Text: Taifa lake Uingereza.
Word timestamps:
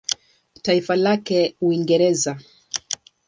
Taifa 0.61 0.95
lake 0.95 1.55
Uingereza. 1.61 2.39